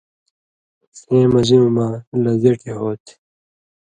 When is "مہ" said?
1.75-1.87